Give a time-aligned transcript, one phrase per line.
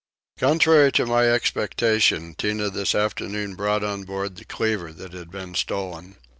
[0.39, 5.53] Contrary to my expectation Tinah this afternoon brought on board the cleaver that had been
[5.53, 6.15] stolen.